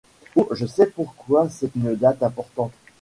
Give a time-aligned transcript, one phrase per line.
[0.35, 2.73] Oh je sais pourquoi c’est une date importante!